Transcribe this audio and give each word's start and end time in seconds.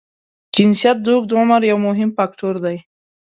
جنسیت 0.55 0.97
د 1.01 1.07
اوږد 1.15 1.31
عمر 1.39 1.61
یو 1.71 1.77
مهم 1.87 2.09
فاکټور 2.17 2.55
دی. 2.65 2.77